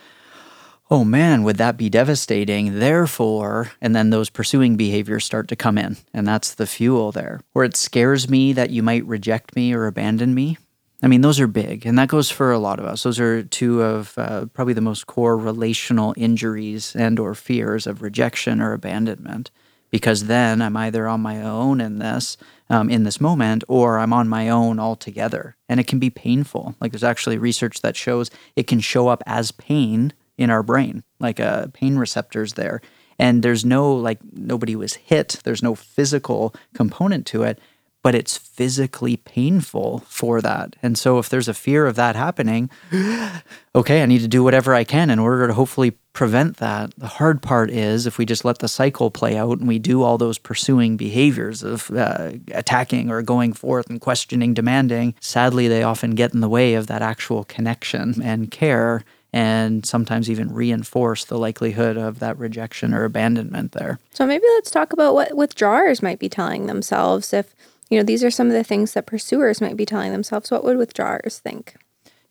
oh 0.90 1.04
man, 1.04 1.44
would 1.44 1.58
that 1.58 1.78
be 1.78 1.90
devastating? 1.90 2.80
Therefore, 2.80 3.72
and 3.82 3.96
then 3.96 4.10
those 4.10 4.30
pursuing 4.30 4.78
behaviors 4.78 5.26
start 5.26 5.48
to 5.50 5.56
come 5.56 5.78
in, 5.78 5.98
and 6.14 6.28
that's 6.28 6.56
the 6.56 6.68
fuel 6.68 7.12
there. 7.12 7.42
Where 7.54 7.66
it 7.66 7.76
scares 7.76 8.30
me 8.30 8.54
that 8.54 8.70
you 8.70 8.84
might 8.84 9.06
reject 9.06 9.56
me 9.56 9.74
or 9.74 9.88
abandon 9.88 10.34
me. 10.34 10.58
I 11.04 11.08
mean, 11.08 11.22
those 11.22 11.40
are 11.40 11.48
big, 11.48 11.86
and 11.86 12.00
that 12.00 12.08
goes 12.08 12.30
for 12.30 12.52
a 12.52 12.60
lot 12.60 12.80
of 12.80 12.86
us. 12.86 13.04
Those 13.04 13.20
are 13.20 13.44
two 13.44 13.82
of 13.82 14.18
uh, 14.18 14.46
probably 14.54 14.74
the 14.74 14.82
most 14.82 15.08
core 15.08 15.38
relational 15.38 16.14
injuries 16.16 16.96
and/or 16.96 17.36
fears 17.36 17.86
of 17.86 18.02
rejection 18.02 18.62
or 18.62 18.72
abandonment. 18.72 19.52
Because 19.96 20.26
then 20.26 20.62
I'm 20.62 20.76
either 20.76 21.08
on 21.08 21.22
my 21.22 21.42
own 21.42 21.80
in 21.80 22.00
this, 22.00 22.36
um, 22.70 22.90
in 22.90 23.06
this 23.06 23.22
moment, 23.22 23.64
or 23.70 23.98
I'm 23.98 24.12
on 24.12 24.28
my 24.28 24.50
own 24.50 24.78
altogether, 24.78 25.56
and 25.70 25.80
it 25.80 25.88
can 25.88 26.00
be 26.00 26.10
painful. 26.10 26.76
Like 26.82 26.92
there's 26.92 27.02
actually 27.02 27.38
research 27.38 27.80
that 27.80 27.96
shows 27.96 28.30
it 28.58 28.68
can 28.68 28.82
show 28.82 29.08
up 29.08 29.24
as 29.26 29.54
pain 29.54 30.12
in 30.38 30.50
our 30.50 30.64
brain, 30.64 31.06
like 31.22 31.40
uh, 31.40 31.68
pain 31.72 31.98
receptors 31.98 32.56
there. 32.56 32.82
And 33.18 33.42
there's 33.42 33.64
no, 33.64 33.90
like, 33.96 34.20
nobody 34.34 34.76
was 34.76 34.96
hit, 34.96 35.40
there's 35.46 35.64
no 35.64 35.76
physical 35.76 36.54
component 36.74 37.26
to 37.28 37.44
it, 37.44 37.58
but 38.04 38.16
it's 38.16 38.38
physically 38.38 39.16
painful 39.16 40.00
for 40.10 40.42
that. 40.42 40.76
And 40.84 40.98
so 40.98 41.20
if 41.20 41.30
there's 41.30 41.48
a 41.48 41.54
fear 41.54 41.86
of 41.88 41.96
that 41.96 42.18
happening, 42.18 42.70
okay, 43.74 44.04
I 44.04 44.08
need 44.08 44.24
to 44.24 44.28
do 44.28 44.44
whatever 44.44 44.74
I 44.74 44.84
can 44.84 45.10
in 45.10 45.20
order 45.20 45.48
to 45.48 45.54
hopefully 45.54 45.98
prevent 46.16 46.58
that. 46.58 46.92
The 46.98 47.08
hard 47.08 47.42
part 47.42 47.70
is 47.70 48.08
if 48.08 48.18
we 48.18 48.26
just 48.26 48.46
let 48.46 48.60
the 48.60 48.70
cycle 48.70 49.12
play 49.12 49.38
out 49.38 49.60
and 49.60 49.68
we 49.68 49.78
do 49.78 50.02
all 50.02 50.18
those 50.18 50.38
pursuing 50.40 50.98
behaviors 50.98 51.62
of 51.62 51.92
uh, 51.92 52.32
attacking 52.52 53.12
or 53.12 53.22
going 53.22 53.54
forth 53.54 53.90
and 53.90 54.00
questioning, 54.00 54.54
demanding, 54.54 55.14
sadly, 55.20 55.68
they 55.68 55.84
often 55.84 56.16
get 56.16 56.34
in 56.34 56.40
the 56.40 56.50
way 56.50 56.74
of 56.74 56.88
that 56.88 57.02
actual 57.02 57.44
connection 57.44 58.22
and 58.24 58.50
care 58.50 59.04
and 59.34 59.86
sometimes 59.86 60.30
even 60.30 60.54
reinforce 60.54 61.26
the 61.26 61.38
likelihood 61.38 61.98
of 61.98 62.20
that 62.20 62.40
rejection 62.40 62.94
or 62.94 63.04
abandonment 63.04 63.74
there. 63.74 64.00
So 64.12 64.26
maybe 64.26 64.46
let's 64.56 64.72
talk 64.72 64.94
about 64.94 65.14
what 65.14 65.36
withdrawers 65.36 66.02
might 66.02 66.20
be 66.20 66.30
telling 66.30 66.68
themselves 66.68 67.34
if 67.34 67.54
you 67.90 68.00
know 68.00 68.04
these 68.04 68.24
are 68.24 68.32
some 68.32 68.48
of 68.48 68.54
the 68.54 68.64
things 68.64 68.94
that 68.94 69.06
pursuers 69.06 69.60
might 69.60 69.76
be 69.76 69.86
telling 69.86 70.14
themselves. 70.14 70.50
What 70.50 70.64
would 70.64 70.78
withdrawers 70.78 71.40
think? 71.40 71.76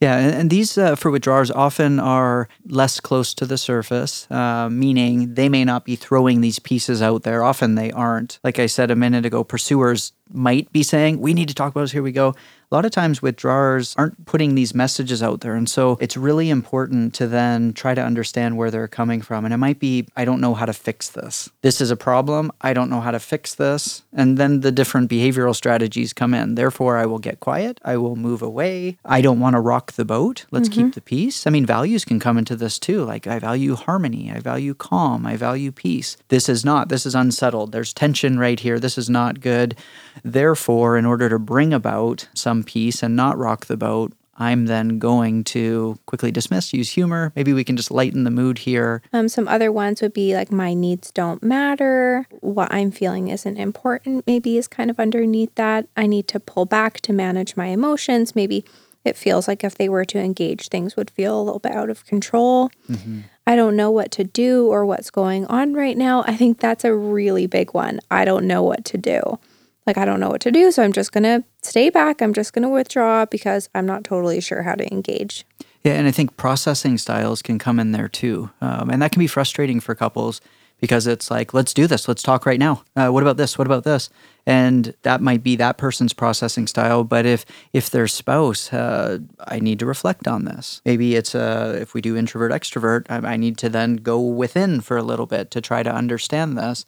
Yeah, 0.00 0.18
and, 0.18 0.50
these 0.50 0.76
uh, 0.76 0.96
for 0.96 1.10
withdrawers 1.10 1.50
often 1.50 1.98
are 1.98 2.48
less 2.66 3.00
close 3.00 3.32
to 3.34 3.46
the 3.46 3.56
surface, 3.56 4.30
uh, 4.30 4.68
meaning 4.70 5.34
they 5.34 5.48
may 5.48 5.64
not 5.64 5.84
be 5.84 5.96
throwing 5.96 6.40
these 6.40 6.58
pieces 6.58 7.00
out 7.00 7.22
there. 7.22 7.42
Often 7.42 7.76
they 7.76 7.90
aren't. 7.90 8.38
Like 8.44 8.58
I 8.58 8.66
said 8.66 8.90
a 8.90 8.96
minute 8.96 9.24
ago, 9.24 9.44
pursuers 9.44 10.12
might 10.32 10.70
be 10.72 10.82
saying, 10.82 11.20
We 11.20 11.34
need 11.34 11.48
to 11.48 11.54
talk 11.54 11.72
about 11.72 11.82
this. 11.82 11.92
Here 11.92 12.02
we 12.02 12.12
go 12.12 12.34
a 12.70 12.74
lot 12.74 12.84
of 12.84 12.90
times 12.90 13.22
withdrawers 13.22 13.94
aren't 13.96 14.26
putting 14.26 14.56
these 14.56 14.74
messages 14.74 15.22
out 15.22 15.42
there. 15.42 15.54
And 15.54 15.68
so 15.68 15.96
it's 16.00 16.16
really 16.16 16.50
important 16.50 17.14
to 17.14 17.28
then 17.28 17.72
try 17.72 17.94
to 17.94 18.02
understand 18.02 18.56
where 18.56 18.68
they're 18.68 18.88
coming 18.88 19.22
from. 19.22 19.44
And 19.44 19.54
it 19.54 19.58
might 19.58 19.78
be, 19.78 20.08
I 20.16 20.24
don't 20.24 20.40
know 20.40 20.54
how 20.54 20.66
to 20.66 20.72
fix 20.72 21.08
this. 21.10 21.48
This 21.62 21.80
is 21.80 21.92
a 21.92 21.96
problem. 21.96 22.50
I 22.62 22.72
don't 22.72 22.90
know 22.90 23.00
how 23.00 23.12
to 23.12 23.20
fix 23.20 23.54
this. 23.54 24.02
And 24.12 24.38
then 24.38 24.60
the 24.60 24.72
different 24.72 25.08
behavioral 25.08 25.54
strategies 25.54 26.12
come 26.12 26.34
in. 26.34 26.56
Therefore, 26.56 26.96
I 26.96 27.06
will 27.06 27.20
get 27.20 27.38
quiet. 27.38 27.80
I 27.84 27.96
will 27.96 28.16
move 28.16 28.42
away. 28.42 28.98
I 29.04 29.20
don't 29.20 29.38
want 29.38 29.54
to 29.54 29.60
rock 29.60 29.92
the 29.92 30.04
boat. 30.04 30.46
Let's 30.50 30.68
mm-hmm. 30.68 30.86
keep 30.86 30.94
the 30.94 31.00
peace. 31.00 31.46
I 31.46 31.50
mean, 31.50 31.66
values 31.66 32.04
can 32.04 32.18
come 32.18 32.38
into 32.38 32.56
this 32.56 32.80
too. 32.80 33.04
Like, 33.04 33.28
I 33.28 33.38
value 33.38 33.76
harmony. 33.76 34.32
I 34.32 34.40
value 34.40 34.74
calm. 34.74 35.26
I 35.26 35.36
value 35.36 35.70
peace. 35.70 36.16
This 36.26 36.48
is 36.48 36.64
not, 36.64 36.88
this 36.88 37.06
is 37.06 37.14
unsettled. 37.14 37.70
There's 37.70 37.92
tension 37.92 38.36
right 38.36 38.58
here. 38.58 38.80
This 38.80 38.98
is 38.98 39.08
not 39.08 39.40
good. 39.40 39.76
Therefore, 40.22 40.96
in 40.96 41.04
order 41.04 41.28
to 41.28 41.38
bring 41.38 41.72
about 41.72 42.28
some 42.34 42.62
peace 42.62 43.02
and 43.02 43.16
not 43.16 43.38
rock 43.38 43.66
the 43.66 43.76
boat, 43.76 44.12
I'm 44.36 44.66
then 44.66 44.98
going 44.98 45.44
to 45.44 45.98
quickly 46.06 46.32
dismiss, 46.32 46.72
use 46.72 46.90
humor. 46.90 47.32
Maybe 47.36 47.52
we 47.52 47.64
can 47.64 47.76
just 47.76 47.90
lighten 47.90 48.24
the 48.24 48.30
mood 48.30 48.58
here. 48.58 49.02
Um, 49.12 49.28
some 49.28 49.46
other 49.46 49.70
ones 49.70 50.02
would 50.02 50.12
be 50.12 50.34
like, 50.34 50.50
my 50.50 50.74
needs 50.74 51.10
don't 51.10 51.42
matter. 51.42 52.26
What 52.40 52.72
I'm 52.72 52.90
feeling 52.90 53.28
isn't 53.28 53.56
important, 53.56 54.26
maybe 54.26 54.58
is 54.58 54.66
kind 54.66 54.90
of 54.90 54.98
underneath 54.98 55.54
that. 55.54 55.86
I 55.96 56.06
need 56.06 56.26
to 56.28 56.40
pull 56.40 56.66
back 56.66 57.00
to 57.02 57.12
manage 57.12 57.56
my 57.56 57.66
emotions. 57.66 58.34
Maybe 58.34 58.64
it 59.04 59.16
feels 59.16 59.46
like 59.46 59.62
if 59.62 59.76
they 59.76 59.88
were 59.88 60.04
to 60.06 60.18
engage, 60.18 60.68
things 60.68 60.96
would 60.96 61.10
feel 61.10 61.40
a 61.40 61.42
little 61.42 61.60
bit 61.60 61.72
out 61.72 61.90
of 61.90 62.04
control. 62.06 62.70
Mm-hmm. 62.90 63.20
I 63.46 63.54
don't 63.54 63.76
know 63.76 63.90
what 63.90 64.10
to 64.12 64.24
do 64.24 64.68
or 64.68 64.86
what's 64.86 65.10
going 65.10 65.44
on 65.46 65.74
right 65.74 65.96
now. 65.96 66.24
I 66.26 66.34
think 66.34 66.58
that's 66.58 66.84
a 66.84 66.94
really 66.94 67.46
big 67.46 67.74
one. 67.74 68.00
I 68.10 68.24
don't 68.24 68.46
know 68.46 68.62
what 68.62 68.84
to 68.86 68.98
do 68.98 69.38
like 69.86 69.98
I 69.98 70.04
don't 70.04 70.20
know 70.20 70.30
what 70.30 70.40
to 70.42 70.50
do, 70.50 70.70
so 70.70 70.82
I'm 70.82 70.92
just 70.92 71.12
going 71.12 71.24
to 71.24 71.44
stay 71.62 71.90
back. 71.90 72.22
I'm 72.22 72.32
just 72.32 72.52
going 72.52 72.62
to 72.62 72.68
withdraw 72.68 73.26
because 73.26 73.68
I'm 73.74 73.86
not 73.86 74.04
totally 74.04 74.40
sure 74.40 74.62
how 74.62 74.74
to 74.74 74.90
engage. 74.92 75.44
Yeah, 75.82 75.92
and 75.92 76.06
I 76.08 76.10
think 76.10 76.36
processing 76.36 76.96
styles 76.96 77.42
can 77.42 77.58
come 77.58 77.78
in 77.78 77.92
there 77.92 78.08
too, 78.08 78.50
um, 78.60 78.88
and 78.88 79.02
that 79.02 79.12
can 79.12 79.20
be 79.20 79.26
frustrating 79.26 79.80
for 79.80 79.94
couples 79.94 80.40
because 80.80 81.06
it's 81.06 81.30
like, 81.30 81.54
let's 81.54 81.72
do 81.72 81.86
this, 81.86 82.08
let's 82.08 82.22
talk 82.22 82.44
right 82.44 82.58
now. 82.58 82.82
Uh, 82.96 83.08
what 83.08 83.22
about 83.22 83.36
this? 83.36 83.56
What 83.56 83.66
about 83.66 83.84
this? 83.84 84.10
And 84.46 84.94
that 85.02 85.20
might 85.20 85.42
be 85.42 85.56
that 85.56 85.78
person's 85.78 86.12
processing 86.12 86.66
style. 86.66 87.04
But 87.04 87.24
if 87.24 87.46
if 87.72 87.88
their 87.88 88.06
spouse, 88.06 88.72
uh, 88.72 89.20
I 89.40 89.60
need 89.60 89.78
to 89.78 89.86
reflect 89.86 90.28
on 90.28 90.44
this. 90.44 90.82
Maybe 90.84 91.14
it's 91.14 91.34
uh, 91.34 91.78
if 91.80 91.94
we 91.94 92.00
do 92.00 92.16
introvert 92.16 92.52
extrovert, 92.52 93.06
I, 93.08 93.32
I 93.32 93.36
need 93.36 93.56
to 93.58 93.68
then 93.68 93.96
go 93.96 94.20
within 94.20 94.80
for 94.80 94.96
a 94.96 95.02
little 95.02 95.26
bit 95.26 95.50
to 95.52 95.60
try 95.60 95.82
to 95.82 95.94
understand 95.94 96.58
this 96.58 96.84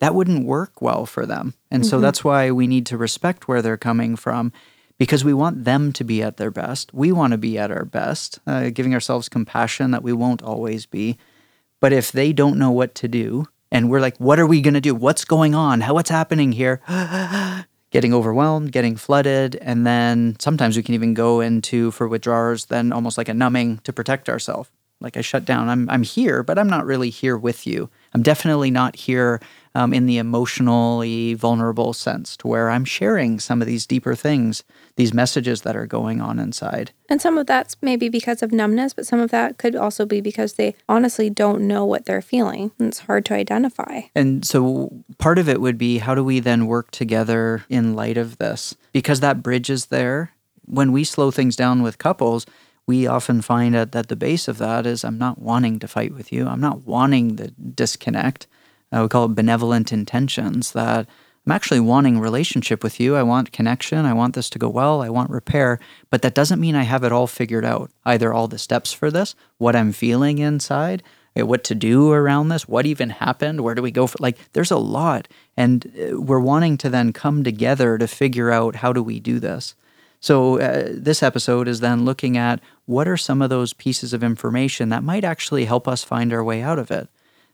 that 0.00 0.14
wouldn't 0.14 0.44
work 0.44 0.82
well 0.82 1.06
for 1.06 1.24
them. 1.24 1.54
And 1.70 1.82
mm-hmm. 1.82 1.90
so 1.90 2.00
that's 2.00 2.24
why 2.24 2.50
we 2.50 2.66
need 2.66 2.86
to 2.86 2.96
respect 2.96 3.48
where 3.48 3.62
they're 3.62 3.76
coming 3.76 4.16
from 4.16 4.52
because 4.98 5.24
we 5.24 5.32
want 5.32 5.64
them 5.64 5.92
to 5.92 6.04
be 6.04 6.22
at 6.22 6.36
their 6.36 6.50
best. 6.50 6.92
We 6.92 7.12
want 7.12 7.30
to 7.30 7.38
be 7.38 7.56
at 7.56 7.70
our 7.70 7.84
best, 7.84 8.38
uh, 8.46 8.70
giving 8.70 8.92
ourselves 8.92 9.28
compassion 9.28 9.92
that 9.92 10.02
we 10.02 10.12
won't 10.12 10.42
always 10.42 10.84
be. 10.84 11.16
But 11.80 11.92
if 11.92 12.12
they 12.12 12.32
don't 12.32 12.58
know 12.58 12.70
what 12.70 12.94
to 12.96 13.08
do, 13.08 13.46
And 13.72 13.88
we're 13.88 14.00
like, 14.00 14.16
what 14.18 14.40
are 14.40 14.46
we 14.46 14.60
going 14.60 14.74
to 14.74 14.80
do? 14.80 14.94
What's 14.94 15.24
going 15.24 15.54
on? 15.54 15.82
How, 15.82 15.94
what's 15.94 16.10
happening 16.10 16.52
here? 16.52 16.80
getting 17.90 18.14
overwhelmed, 18.14 18.72
getting 18.72 18.96
flooded. 18.96 19.56
And 19.56 19.86
then 19.86 20.36
sometimes 20.38 20.76
we 20.76 20.82
can 20.82 20.94
even 20.94 21.14
go 21.14 21.40
into, 21.40 21.90
for 21.92 22.08
withdrawers, 22.08 22.66
then 22.66 22.92
almost 22.92 23.18
like 23.18 23.28
a 23.28 23.34
numbing 23.34 23.78
to 23.84 23.92
protect 23.92 24.28
ourselves. 24.28 24.70
Like 25.00 25.16
I 25.16 25.22
shut 25.22 25.44
down. 25.44 25.68
I'm, 25.68 25.88
I'm 25.88 26.02
here, 26.02 26.42
but 26.42 26.58
I'm 26.58 26.68
not 26.68 26.84
really 26.84 27.10
here 27.10 27.36
with 27.36 27.66
you. 27.66 27.90
I'm 28.12 28.22
definitely 28.22 28.70
not 28.70 28.96
here 28.96 29.40
um, 29.74 29.94
in 29.94 30.06
the 30.06 30.18
emotionally 30.18 31.34
vulnerable 31.34 31.92
sense 31.92 32.36
to 32.38 32.48
where 32.48 32.70
I'm 32.70 32.84
sharing 32.84 33.38
some 33.38 33.60
of 33.60 33.68
these 33.68 33.86
deeper 33.86 34.14
things, 34.14 34.64
these 34.96 35.14
messages 35.14 35.62
that 35.62 35.76
are 35.76 35.86
going 35.86 36.20
on 36.20 36.38
inside. 36.38 36.90
And 37.08 37.22
some 37.22 37.38
of 37.38 37.46
that's 37.46 37.76
maybe 37.80 38.08
because 38.08 38.42
of 38.42 38.52
numbness, 38.52 38.94
but 38.94 39.06
some 39.06 39.20
of 39.20 39.30
that 39.30 39.58
could 39.58 39.76
also 39.76 40.06
be 40.06 40.20
because 40.20 40.54
they 40.54 40.74
honestly 40.88 41.30
don't 41.30 41.62
know 41.62 41.84
what 41.84 42.06
they're 42.06 42.22
feeling. 42.22 42.72
And 42.78 42.88
it's 42.88 43.00
hard 43.00 43.24
to 43.26 43.34
identify. 43.34 44.02
And 44.14 44.44
so 44.44 45.04
part 45.18 45.38
of 45.38 45.48
it 45.48 45.60
would 45.60 45.78
be 45.78 45.98
how 45.98 46.14
do 46.14 46.24
we 46.24 46.40
then 46.40 46.66
work 46.66 46.90
together 46.90 47.64
in 47.68 47.94
light 47.94 48.16
of 48.16 48.38
this? 48.38 48.74
Because 48.92 49.20
that 49.20 49.42
bridge 49.42 49.70
is 49.70 49.86
there. 49.86 50.32
When 50.66 50.92
we 50.92 51.04
slow 51.04 51.30
things 51.30 51.56
down 51.56 51.82
with 51.82 51.98
couples, 51.98 52.46
we 52.86 53.06
often 53.06 53.40
find 53.40 53.76
at, 53.76 53.94
at 53.94 54.08
the 54.08 54.16
base 54.16 54.48
of 54.48 54.58
that 54.58 54.86
is 54.86 55.04
I'm 55.04 55.18
not 55.18 55.38
wanting 55.38 55.78
to 55.80 55.88
fight 55.88 56.12
with 56.14 56.32
you. 56.32 56.46
I'm 56.46 56.60
not 56.60 56.86
wanting 56.86 57.36
the 57.36 57.48
disconnect. 57.48 58.46
I 58.92 59.00
would 59.00 59.10
call 59.10 59.26
it 59.26 59.34
benevolent 59.34 59.92
intentions 59.92 60.72
that 60.72 61.06
I'm 61.46 61.52
actually 61.52 61.80
wanting 61.80 62.18
relationship 62.18 62.82
with 62.84 63.00
you. 63.00 63.16
I 63.16 63.22
want 63.22 63.52
connection. 63.52 64.04
I 64.04 64.12
want 64.12 64.34
this 64.34 64.50
to 64.50 64.58
go 64.58 64.68
well. 64.68 65.00
I 65.00 65.08
want 65.08 65.30
repair. 65.30 65.78
But 66.10 66.22
that 66.22 66.34
doesn't 66.34 66.60
mean 66.60 66.74
I 66.74 66.82
have 66.82 67.02
it 67.02 67.12
all 67.12 67.26
figured 67.26 67.64
out. 67.64 67.90
Either 68.04 68.32
all 68.32 68.46
the 68.46 68.58
steps 68.58 68.92
for 68.92 69.10
this, 69.10 69.34
what 69.58 69.74
I'm 69.74 69.92
feeling 69.92 70.38
inside, 70.38 71.02
eh, 71.36 71.42
what 71.42 71.64
to 71.64 71.74
do 71.74 72.12
around 72.12 72.48
this, 72.48 72.68
what 72.68 72.84
even 72.84 73.10
happened, 73.10 73.62
where 73.62 73.74
do 73.74 73.82
we 73.82 73.90
go 73.90 74.06
for 74.06 74.18
like 74.20 74.38
there's 74.52 74.70
a 74.70 74.76
lot. 74.76 75.28
And 75.56 75.90
eh, 75.96 76.12
we're 76.12 76.40
wanting 76.40 76.76
to 76.78 76.90
then 76.90 77.12
come 77.12 77.42
together 77.42 77.96
to 77.96 78.06
figure 78.06 78.50
out 78.50 78.76
how 78.76 78.92
do 78.92 79.02
we 79.02 79.18
do 79.18 79.40
this. 79.40 79.74
So 80.20 80.60
uh, 80.60 80.90
this 80.92 81.22
episode 81.22 81.66
is 81.66 81.80
then 81.80 82.04
looking 82.04 82.36
at 82.36 82.60
what 82.84 83.08
are 83.08 83.16
some 83.16 83.40
of 83.42 83.50
those 83.50 83.72
pieces 83.72 84.12
of 84.12 84.22
information 84.22 84.90
that 84.90 85.02
might 85.02 85.24
actually 85.24 85.64
help 85.64 85.88
us 85.88 86.04
find 86.04 86.32
our 86.32 86.44
way 86.44 86.62
out 86.62 86.78
of 86.78 86.90
it 86.90 87.08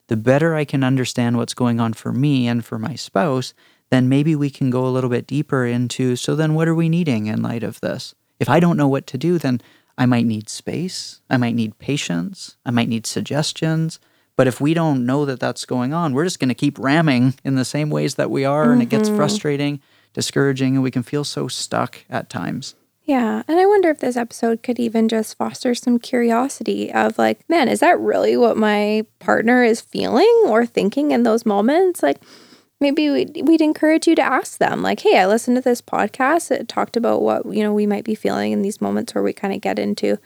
the 0.09 0.17
better 0.17 0.55
I 0.55 0.65
can 0.65 0.85
understand 0.85 1.37
what's 1.37 1.55
going 1.55 1.81
on 1.81 1.93
for 1.93 2.13
me 2.13 2.47
and 2.47 2.65
for 2.65 2.79
my 2.79 2.95
spouse, 2.95 3.55
then 3.91 4.09
maybe 4.09 4.35
we 4.37 4.51
can 4.51 4.71
go 4.71 4.87
a 4.87 4.91
little 4.91 5.11
bit 5.11 5.27
deeper 5.27 5.67
into 5.67 6.17
so 6.17 6.35
then 6.35 6.55
what 6.55 6.69
are 6.69 6.75
we 6.75 6.89
needing 6.89 7.27
in 7.27 7.43
light 7.43 7.63
of 7.63 7.81
this? 7.81 8.15
If 8.39 8.49
I 8.49 8.61
don't 8.61 8.77
know 8.77 8.89
what 8.89 9.07
to 9.09 9.19
do, 9.19 9.39
then 9.39 9.61
I 9.99 10.07
might 10.07 10.27
need 10.27 10.49
space, 10.49 11.23
I 11.31 11.37
might 11.37 11.55
need 11.55 11.79
patience, 11.79 12.57
I 12.67 12.71
might 12.71 12.89
need 12.89 13.07
suggestions. 13.07 13.99
But 14.37 14.47
if 14.47 14.61
we 14.61 14.75
don't 14.75 15.07
know 15.07 15.25
that 15.25 15.41
that's 15.41 15.65
going 15.65 15.95
on, 15.95 16.13
we're 16.13 16.25
just 16.25 16.39
going 16.39 16.51
to 16.51 16.55
keep 16.55 16.79
ramming 16.79 17.35
in 17.43 17.55
the 17.55 17.65
same 17.65 17.89
ways 17.89 18.17
that 18.17 18.31
we 18.31 18.45
are, 18.45 18.65
mm-hmm. 18.65 18.73
and 18.73 18.83
it 18.83 18.91
gets 18.91 19.09
mm-hmm. 19.09 19.17
frustrating, 19.17 19.81
discouraging, 20.17 20.75
and 20.75 20.83
we 20.83 20.91
can 20.91 21.03
feel 21.03 21.25
so 21.25 21.47
stuck 21.47 21.99
at 22.09 22.31
times. 22.31 22.75
Yeah. 23.05 23.43
And 23.47 23.61
I 23.61 23.67
wonder 23.67 23.91
if 23.91 24.01
this 24.01 24.17
episode 24.17 24.63
could 24.63 24.81
even 24.81 25.09
just 25.09 25.37
foster 25.37 25.75
some 25.75 25.99
curiosity 25.99 26.91
of 26.91 27.19
like, 27.19 27.47
man, 27.51 27.69
is 27.69 27.81
that 27.81 28.01
really 28.01 28.35
what 28.37 28.57
my 28.57 29.05
partner 29.19 29.63
is 29.63 29.83
feeling 29.83 30.43
or 30.47 30.65
thinking 30.65 31.11
in 31.11 31.23
those 31.23 31.45
moments? 31.45 32.03
Like, 32.03 32.23
maybe 32.81 33.11
we'd, 33.11 33.43
we'd 33.47 33.61
encourage 33.61 34.09
you 34.09 34.15
to 34.15 34.23
ask 34.23 34.57
them, 34.57 34.83
like, 34.83 35.01
hey, 35.01 35.19
I 35.19 35.27
listened 35.27 35.59
to 35.59 35.61
this 35.61 35.83
podcast. 35.83 36.51
It 36.51 36.67
talked 36.67 36.97
about 36.97 37.21
what, 37.21 37.45
you 37.45 37.63
know, 37.63 37.75
we 37.75 37.87
might 37.87 38.05
be 38.05 38.15
feeling 38.15 38.53
in 38.53 38.63
these 38.63 38.81
moments 38.81 39.15
where 39.15 39.23
we 39.23 39.35
kind 39.35 39.53
of 39.53 39.61
get 39.61 39.79
into 39.79 40.19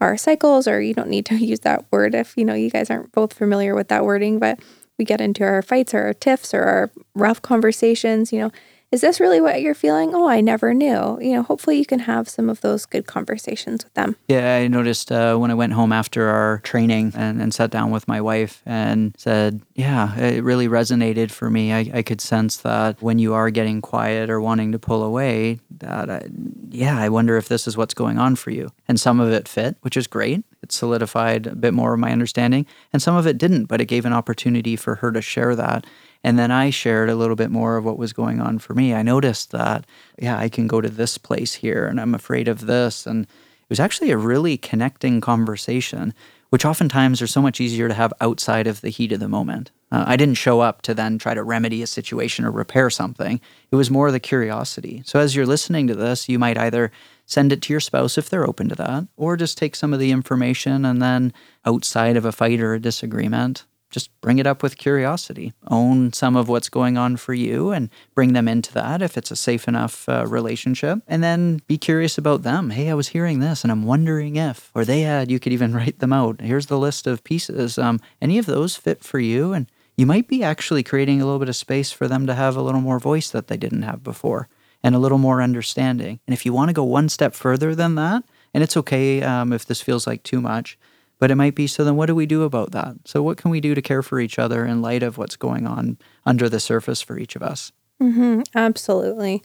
our 0.00 0.16
cycles, 0.16 0.66
or 0.66 0.80
you 0.80 0.92
don't 0.92 1.08
need 1.08 1.26
to 1.26 1.36
use 1.52 1.60
that 1.60 1.84
word 1.92 2.16
if, 2.16 2.36
you 2.36 2.44
know, 2.44 2.54
you 2.54 2.68
guys 2.68 2.90
aren't 2.90 3.12
both 3.12 3.32
familiar 3.32 3.76
with 3.76 3.86
that 3.88 4.04
wording, 4.04 4.40
but 4.40 4.58
we 4.98 5.04
get 5.04 5.20
into 5.20 5.44
our 5.44 5.62
fights 5.62 5.94
or 5.94 6.02
our 6.02 6.14
tiffs 6.14 6.52
or 6.52 6.64
our 6.64 6.90
rough 7.14 7.40
conversations, 7.40 8.32
you 8.32 8.40
know 8.40 8.50
is 8.92 9.00
this 9.00 9.20
really 9.20 9.40
what 9.40 9.60
you're 9.60 9.74
feeling? 9.74 10.14
Oh, 10.14 10.28
I 10.28 10.40
never 10.40 10.72
knew. 10.72 11.18
You 11.20 11.34
know, 11.34 11.42
hopefully 11.42 11.76
you 11.78 11.86
can 11.86 12.00
have 12.00 12.28
some 12.28 12.48
of 12.48 12.60
those 12.60 12.86
good 12.86 13.06
conversations 13.06 13.84
with 13.84 13.94
them. 13.94 14.16
Yeah, 14.28 14.56
I 14.56 14.68
noticed 14.68 15.10
uh, 15.10 15.36
when 15.36 15.50
I 15.50 15.54
went 15.54 15.72
home 15.72 15.92
after 15.92 16.28
our 16.28 16.58
training 16.58 17.12
and, 17.16 17.42
and 17.42 17.52
sat 17.52 17.70
down 17.70 17.90
with 17.90 18.06
my 18.06 18.20
wife 18.20 18.62
and 18.64 19.14
said, 19.18 19.60
Yeah, 19.74 20.16
it 20.18 20.44
really 20.44 20.68
resonated 20.68 21.30
for 21.30 21.50
me. 21.50 21.72
I, 21.72 21.90
I 21.94 22.02
could 22.02 22.20
sense 22.20 22.58
that 22.58 23.02
when 23.02 23.18
you 23.18 23.34
are 23.34 23.50
getting 23.50 23.80
quiet 23.80 24.30
or 24.30 24.40
wanting 24.40 24.72
to 24.72 24.78
pull 24.78 25.02
away, 25.02 25.58
that, 25.78 26.08
I, 26.08 26.22
yeah, 26.70 26.98
I 26.98 27.08
wonder 27.08 27.36
if 27.36 27.48
this 27.48 27.66
is 27.66 27.76
what's 27.76 27.94
going 27.94 28.18
on 28.18 28.36
for 28.36 28.50
you. 28.50 28.70
And 28.86 29.00
some 29.00 29.18
of 29.20 29.32
it 29.32 29.48
fit, 29.48 29.76
which 29.80 29.96
is 29.96 30.06
great. 30.06 30.44
It 30.66 30.72
solidified 30.72 31.46
a 31.46 31.54
bit 31.54 31.74
more 31.74 31.94
of 31.94 32.00
my 32.00 32.10
understanding. 32.10 32.66
And 32.92 33.00
some 33.00 33.16
of 33.16 33.26
it 33.26 33.38
didn't, 33.38 33.66
but 33.66 33.80
it 33.80 33.86
gave 33.86 34.04
an 34.04 34.12
opportunity 34.12 34.76
for 34.76 34.96
her 34.96 35.12
to 35.12 35.22
share 35.22 35.54
that 35.54 35.86
and 36.26 36.36
then 36.36 36.50
I 36.50 36.70
shared 36.70 37.08
a 37.08 37.14
little 37.14 37.36
bit 37.36 37.52
more 37.52 37.76
of 37.76 37.84
what 37.84 37.98
was 37.98 38.12
going 38.12 38.40
on 38.40 38.58
for 38.58 38.74
me. 38.74 38.92
I 38.92 39.02
noticed 39.02 39.52
that, 39.52 39.86
yeah, 40.18 40.36
I 40.36 40.48
can 40.48 40.66
go 40.66 40.80
to 40.80 40.88
this 40.88 41.18
place 41.18 41.54
here 41.54 41.86
and 41.86 42.00
I'm 42.00 42.16
afraid 42.16 42.48
of 42.48 42.66
this. 42.66 43.06
And 43.06 43.26
it 43.26 43.70
was 43.70 43.78
actually 43.78 44.10
a 44.10 44.16
really 44.16 44.56
connecting 44.56 45.20
conversation, 45.20 46.12
which 46.50 46.64
oftentimes 46.64 47.22
are 47.22 47.28
so 47.28 47.40
much 47.40 47.60
easier 47.60 47.86
to 47.86 47.94
have 47.94 48.12
outside 48.20 48.66
of 48.66 48.80
the 48.80 48.88
heat 48.88 49.12
of 49.12 49.20
the 49.20 49.28
moment. 49.28 49.70
Uh, 49.92 50.02
I 50.04 50.16
didn't 50.16 50.34
show 50.34 50.58
up 50.58 50.82
to 50.82 50.94
then 50.94 51.16
try 51.16 51.32
to 51.32 51.44
remedy 51.44 51.80
a 51.80 51.86
situation 51.86 52.44
or 52.44 52.50
repair 52.50 52.90
something. 52.90 53.40
It 53.70 53.76
was 53.76 53.88
more 53.88 54.10
the 54.10 54.18
curiosity. 54.18 55.02
So 55.06 55.20
as 55.20 55.36
you're 55.36 55.46
listening 55.46 55.86
to 55.86 55.94
this, 55.94 56.28
you 56.28 56.40
might 56.40 56.58
either 56.58 56.90
send 57.26 57.52
it 57.52 57.60
to 57.62 57.72
your 57.72 57.80
spouse 57.80 58.16
if 58.16 58.30
they're 58.30 58.48
open 58.48 58.68
to 58.68 58.74
that, 58.76 59.06
or 59.16 59.36
just 59.36 59.58
take 59.58 59.76
some 59.76 59.92
of 59.92 60.00
the 60.00 60.12
information 60.12 60.84
and 60.84 61.02
then 61.02 61.32
outside 61.64 62.16
of 62.16 62.24
a 62.24 62.32
fight 62.32 62.60
or 62.60 62.74
a 62.74 62.80
disagreement, 62.80 63.64
just 63.90 64.20
bring 64.20 64.38
it 64.38 64.46
up 64.46 64.62
with 64.62 64.78
curiosity. 64.78 65.52
Own 65.68 66.12
some 66.12 66.36
of 66.36 66.48
what's 66.48 66.68
going 66.68 66.96
on 66.96 67.16
for 67.16 67.34
you 67.34 67.70
and 67.70 67.88
bring 68.14 68.32
them 68.32 68.48
into 68.48 68.72
that 68.74 69.00
if 69.00 69.16
it's 69.16 69.30
a 69.30 69.36
safe 69.36 69.68
enough 69.68 70.08
uh, 70.08 70.26
relationship. 70.26 71.00
And 71.06 71.22
then 71.22 71.60
be 71.66 71.78
curious 71.78 72.18
about 72.18 72.42
them. 72.42 72.70
Hey, 72.70 72.90
I 72.90 72.94
was 72.94 73.08
hearing 73.08 73.40
this 73.40 73.62
and 73.62 73.70
I'm 73.70 73.84
wondering 73.84 74.36
if, 74.36 74.70
or 74.74 74.84
they 74.84 75.02
had, 75.02 75.30
you 75.30 75.38
could 75.38 75.52
even 75.52 75.74
write 75.74 75.98
them 75.98 76.12
out. 76.12 76.40
Here's 76.40 76.66
the 76.66 76.78
list 76.78 77.06
of 77.06 77.24
pieces. 77.24 77.78
Um, 77.78 78.00
any 78.20 78.38
of 78.38 78.46
those 78.46 78.76
fit 78.76 79.04
for 79.04 79.18
you? 79.18 79.52
And 79.52 79.70
you 79.96 80.04
might 80.04 80.28
be 80.28 80.42
actually 80.42 80.82
creating 80.82 81.22
a 81.22 81.24
little 81.24 81.38
bit 81.38 81.48
of 81.48 81.56
space 81.56 81.90
for 81.90 82.06
them 82.06 82.26
to 82.26 82.34
have 82.34 82.56
a 82.56 82.62
little 82.62 82.82
more 82.82 82.98
voice 82.98 83.30
that 83.30 83.46
they 83.46 83.56
didn't 83.56 83.82
have 83.82 84.02
before 84.02 84.48
and 84.86 84.94
a 84.94 85.00
little 85.00 85.18
more 85.18 85.42
understanding. 85.42 86.20
And 86.28 86.32
if 86.32 86.46
you 86.46 86.52
want 86.52 86.68
to 86.68 86.72
go 86.72 86.84
one 86.84 87.08
step 87.08 87.34
further 87.34 87.74
than 87.74 87.96
that, 87.96 88.22
and 88.54 88.62
it's 88.62 88.76
okay 88.76 89.20
um, 89.20 89.52
if 89.52 89.66
this 89.66 89.82
feels 89.82 90.06
like 90.06 90.22
too 90.22 90.40
much, 90.40 90.78
but 91.18 91.28
it 91.28 91.34
might 91.34 91.56
be 91.56 91.66
so 91.66 91.82
then 91.82 91.96
what 91.96 92.06
do 92.06 92.14
we 92.14 92.24
do 92.24 92.44
about 92.44 92.70
that? 92.70 92.94
So, 93.04 93.20
what 93.20 93.36
can 93.36 93.50
we 93.50 93.60
do 93.60 93.74
to 93.74 93.82
care 93.82 94.00
for 94.00 94.20
each 94.20 94.38
other 94.38 94.64
in 94.64 94.82
light 94.82 95.02
of 95.02 95.18
what's 95.18 95.34
going 95.34 95.66
on 95.66 95.98
under 96.24 96.48
the 96.48 96.60
surface 96.60 97.02
for 97.02 97.18
each 97.18 97.34
of 97.34 97.42
us? 97.42 97.72
Mm-hmm, 98.00 98.42
absolutely. 98.54 99.42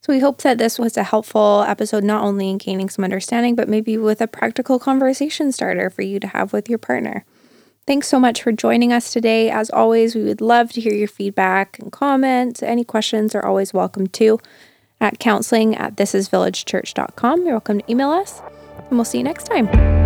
So, 0.00 0.12
we 0.12 0.18
hope 0.18 0.42
that 0.42 0.58
this 0.58 0.76
was 0.76 0.96
a 0.96 1.04
helpful 1.04 1.62
episode, 1.68 2.02
not 2.02 2.24
only 2.24 2.50
in 2.50 2.58
gaining 2.58 2.88
some 2.88 3.04
understanding, 3.04 3.54
but 3.54 3.68
maybe 3.68 3.96
with 3.96 4.20
a 4.20 4.26
practical 4.26 4.80
conversation 4.80 5.52
starter 5.52 5.88
for 5.88 6.02
you 6.02 6.18
to 6.18 6.26
have 6.26 6.52
with 6.52 6.68
your 6.68 6.78
partner. 6.78 7.24
Thanks 7.86 8.08
so 8.08 8.18
much 8.18 8.42
for 8.42 8.50
joining 8.50 8.92
us 8.92 9.12
today. 9.12 9.50
As 9.50 9.70
always, 9.70 10.16
we 10.16 10.24
would 10.24 10.40
love 10.40 10.72
to 10.72 10.80
hear 10.80 10.92
your 10.92 11.08
feedback 11.08 11.78
and 11.78 11.92
comments. 11.92 12.60
Any 12.60 12.82
questions 12.82 13.36
are 13.36 13.44
always 13.46 13.72
welcome 13.72 14.08
too. 14.08 14.40
At 15.00 15.18
counseling 15.18 15.76
at 15.76 15.96
thisisvillagechurch.com. 15.96 17.42
You're 17.42 17.52
welcome 17.52 17.80
to 17.80 17.90
email 17.90 18.10
us, 18.10 18.42
and 18.76 18.98
we'll 18.98 19.04
see 19.04 19.18
you 19.18 19.24
next 19.24 19.44
time. 19.44 19.99